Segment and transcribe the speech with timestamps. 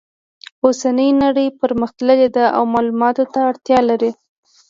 [0.65, 4.11] اوسنۍ نړۍ پرمختللې ده او معلوماتو ته اړتیا لري